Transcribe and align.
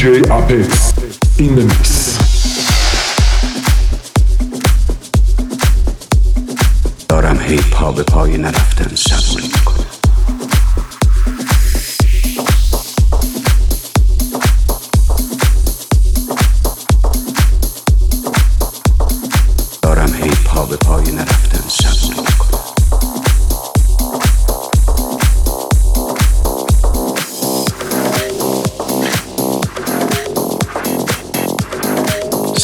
DJ 0.00 0.22
Apex 0.38 0.96
in 1.38 1.54
the 1.56 1.64
mix. 1.70 2.18
دارم 7.08 7.40
هی 7.40 7.56
پا 7.56 7.92
به 7.92 8.02
پای 8.02 8.38
نرفتن 8.38 8.96
صبوری 8.96 9.44
می‌کنم 9.44 9.99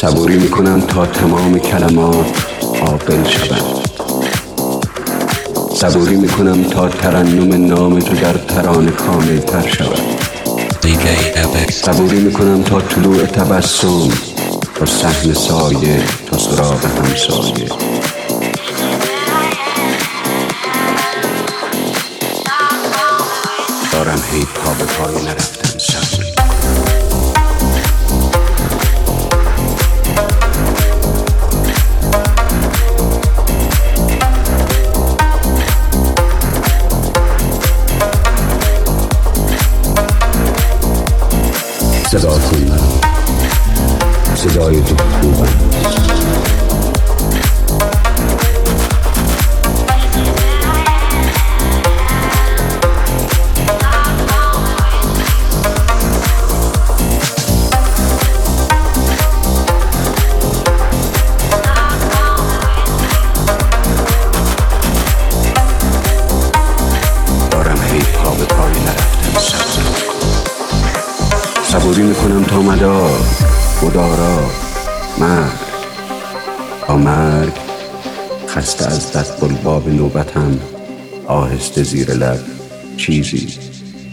صبوری 0.06 0.36
می‌کنم 0.36 0.80
تا 0.80 1.06
تمام 1.06 1.58
کلمات 1.58 2.26
عاقل 2.80 3.24
شوند. 3.28 3.62
صبوری 5.74 6.16
می‌کنم 6.16 6.64
تا 6.64 6.88
ترنم 6.88 7.66
نام 7.66 7.98
تو 7.98 8.14
در 8.14 8.32
ترانه 8.32 8.90
کامل 8.90 9.38
تر 9.38 9.68
شود. 9.68 10.00
صبوری 11.70 12.20
می‌کنم 12.20 12.62
تا 12.62 12.80
طلوع 12.80 13.26
تبسم 13.26 14.08
تا 14.74 14.86
صحن 14.86 15.32
سایه 15.32 16.02
تا 16.26 16.38
سراغ 16.38 16.84
همسایه. 16.84 17.68
دارم 23.92 24.22
هی 24.32 24.44
پا 24.44 24.70
به 24.70 24.84
پای 24.84 25.24
نرفتن 25.24 25.78
صبوری. 25.78 26.35
صدا 42.15 42.29
کن 42.29 42.57
مرا 42.69 42.91
صدای 44.35 44.81
تو 44.81 44.95
خوبم 45.21 45.47
صبوری 71.80 72.02
می‌کنم 72.02 72.44
تا 72.44 72.62
مدار 72.62 73.20
مدارا 73.82 74.50
مرگ. 75.18 75.52
تا 76.86 76.96
مرگ 76.96 77.52
خسته 78.48 78.86
از 78.86 79.12
دست 79.12 79.40
باب 79.64 79.88
نوبتم 79.88 80.58
آهسته 81.26 81.82
زیر 81.82 82.10
لب 82.10 82.40
چیزی 82.96 83.58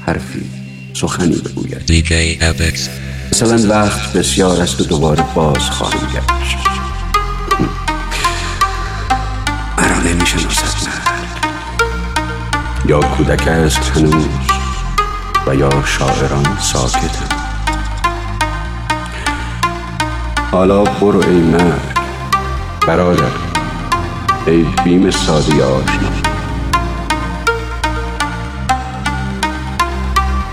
حرفی 0.05 0.49
سخنی 0.93 1.35
بگوید. 1.35 1.91
مثلا 3.31 3.69
وقت 3.69 4.13
بسیار 4.13 4.61
است 4.61 4.81
و 4.81 4.83
دوباره 4.83 5.23
باز 5.35 5.69
خواهم 5.69 6.07
گشت. 6.07 6.57
مرا 9.77 9.97
نمی‌شناسد 9.97 10.87
مرد 10.87 11.07
یا 12.89 12.99
کودک 12.99 13.47
است 13.47 13.91
هنوز 13.95 14.25
و 15.47 15.55
یا 15.55 15.83
شاعران 15.85 16.57
ساکتند. 16.61 17.42
حالا 20.53 20.83
برو 20.83 21.19
ای 21.19 21.39
مرد. 21.39 21.97
برادر 22.87 23.23
ای 24.47 24.65
بیم 24.83 25.11
ساده 25.11 25.65
آشنا. 25.65 26.09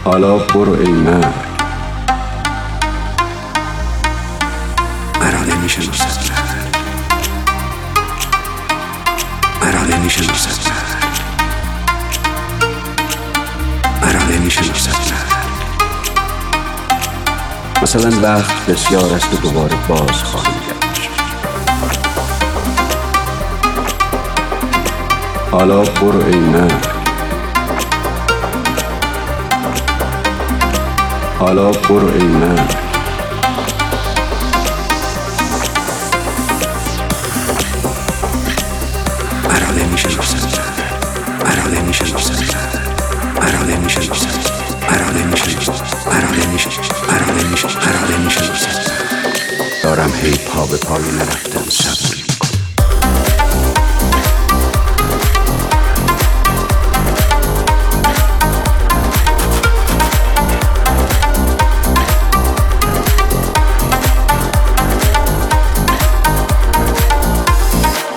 حالا 0.04 0.38
برو 0.38 0.72
ای 0.72 0.92
مرد. 0.92 1.34
مرا 5.20 5.40
نمی‌شناسد 5.40 6.32
مرد 6.32 6.76
مرا 9.62 9.82
نمی‌شناسد 9.96 10.70
مرد 10.70 11.20
مرا 14.02 14.22
نمی‌شناسد 14.22 14.90
مرد 14.90 15.29
مثلا 17.82 18.10
وقت 18.22 18.66
بسیار 18.66 19.14
است 19.14 19.34
و 19.34 19.36
دوباره 19.36 19.76
باز 19.88 20.22
خواهم 20.22 20.52
گشت 20.52 21.10
حالا 25.50 25.82
برو 25.82 26.24
ای 26.26 26.36
مرد. 26.36 26.86
حالا 31.38 31.70
برو 31.70 32.12
ای 32.12 32.24
مرد. 32.24 32.89
پا 50.60 50.66
به 50.66 50.76
پای 50.76 51.02
نرفتن 51.02 51.70
صبوری 51.70 52.22
می‌کنم 52.22 52.50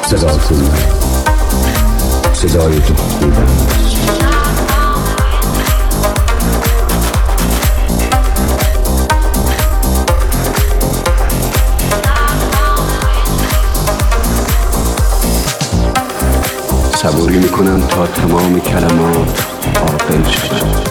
صدا 0.09 0.37
کن 0.37 0.55
مرا. 0.55 2.33
صدای 2.33 2.79
تو 2.79 2.93
خوبم 2.95 3.72
صبوری 17.03 17.37
می‌کنم 17.37 17.87
تا 17.87 18.07
تمام 18.07 18.59
کلمات 18.59 19.45
عاقل 19.75 20.29
شود. 20.29 20.89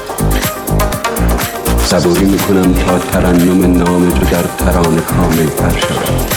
صبوری 1.86 2.24
می‌کنم 2.24 2.74
تا 2.74 2.98
ترنم 2.98 3.78
نام 3.78 4.10
تو 4.10 4.26
در 4.26 4.42
ترانه 4.58 5.00
کامل 5.00 5.46
تر 5.46 5.78
شود. 5.80 6.32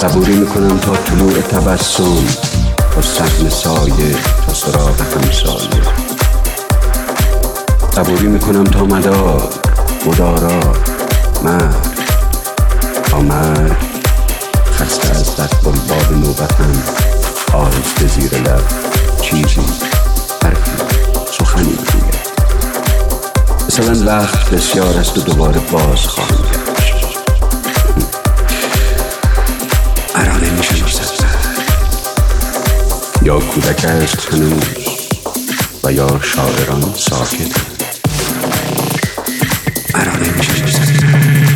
صبوری 0.00 0.36
می‌کنم 0.36 0.78
تا 0.78 0.96
طلوع 0.96 1.32
تبسم 1.32 2.24
تا 2.94 3.02
صحن 3.02 3.48
سایه 3.48 4.16
تا 4.46 4.54
سراغ 4.54 5.00
همسایه. 5.00 5.82
صبوری 7.94 8.26
می‌کنم 8.26 8.64
تا 8.64 8.84
مدار 8.84 9.48
مدارا 10.06 10.60
مرگ 11.44 11.74
تا 13.10 13.20
مرگ 13.20 13.76
خسته 14.72 15.10
از 15.10 15.36
دست 15.36 15.62
باب 15.64 16.12
نوبتم. 16.12 16.97
چیزی. 19.22 19.60
حرفی 20.42 20.70
سخنی 21.38 21.72
بگوید 21.72 22.18
مثلا 23.68 24.06
وقت 24.06 24.50
بسیار 24.50 24.98
است 24.98 25.18
و 25.18 25.20
دوباره 25.20 25.60
باز 25.60 26.06
خواهم 26.06 26.36
گشت. 26.36 26.94
مرا 30.14 30.36
نمی‌شناسد 30.36 31.22
مرد 31.22 31.58
یا 33.22 33.38
کودک 33.38 33.84
است 33.84 34.28
هنوز 34.32 34.62
و 35.84 35.92
یا 35.92 36.20
شاعران 36.22 36.94
ساکت 36.96 37.52
مرا 39.94 40.16
نمی‌شناسد 40.16 40.88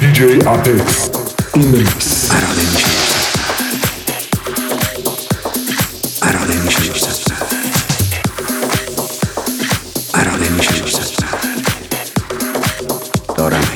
DJ 0.00 0.18
Apex 0.44 1.10
in 1.54 1.60
the 1.60 1.66
mix. 1.72 3.11